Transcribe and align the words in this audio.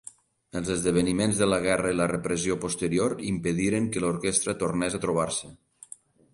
Els 0.59 0.69
esdeveniments 0.75 1.41
de 1.41 1.47
la 1.49 1.59
guerra 1.65 1.91
i 1.95 1.99
la 1.99 2.07
repressió 2.13 2.57
posterior 2.65 3.15
impediren 3.35 3.93
que 3.93 4.05
l'orquestra 4.07 4.59
tornés 4.65 4.99
a 5.01 5.05
trobar-se. 5.09 5.55